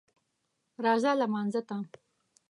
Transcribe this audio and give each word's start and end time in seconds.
راځه 0.85 1.11
لمانځه 1.21 1.61
ته 1.67 1.75